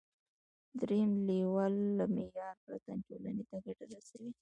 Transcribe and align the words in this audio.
دریم 0.79 1.11
لیول 1.27 1.73
له 1.97 2.05
معیار 2.15 2.55
پرته 2.65 2.91
ټولنې 3.07 3.43
ته 3.49 3.57
ګټه 3.65 3.85
رسوي. 3.91 4.31